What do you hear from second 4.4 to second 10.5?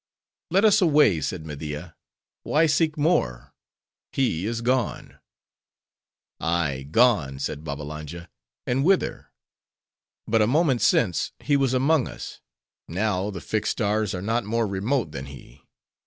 is gone." "Ay, gone," said Babbalanja, "and whither? But a